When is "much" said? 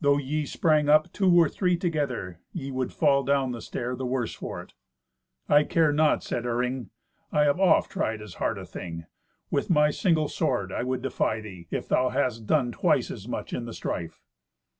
13.26-13.52